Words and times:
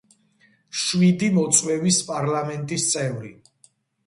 შვიდი 0.83 1.29
მოწვევის 1.35 2.01
პარლამენტის 2.09 2.89
წევრი. 2.97 3.33